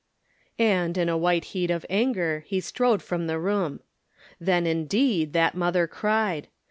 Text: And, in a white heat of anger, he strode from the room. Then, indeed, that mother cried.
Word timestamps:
And, 0.57 0.97
in 0.97 1.09
a 1.09 1.15
white 1.15 1.45
heat 1.53 1.69
of 1.69 1.85
anger, 1.87 2.43
he 2.47 2.59
strode 2.59 3.03
from 3.03 3.27
the 3.27 3.37
room. 3.37 3.81
Then, 4.39 4.65
indeed, 4.65 5.33
that 5.33 5.53
mother 5.53 5.85
cried. 5.85 6.47